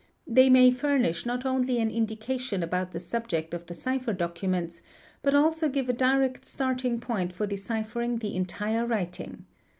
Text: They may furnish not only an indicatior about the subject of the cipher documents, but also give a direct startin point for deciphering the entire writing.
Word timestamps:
They 0.25 0.49
may 0.49 0.71
furnish 0.71 1.27
not 1.27 1.45
only 1.45 1.77
an 1.79 1.91
indicatior 1.91 2.63
about 2.63 2.89
the 2.91 2.99
subject 2.99 3.53
of 3.53 3.67
the 3.67 3.75
cipher 3.75 4.13
documents, 4.13 4.81
but 5.21 5.35
also 5.35 5.69
give 5.69 5.89
a 5.89 5.93
direct 5.93 6.43
startin 6.43 6.99
point 6.99 7.31
for 7.33 7.45
deciphering 7.45 8.17
the 8.17 8.35
entire 8.35 8.83
writing. 8.87 9.45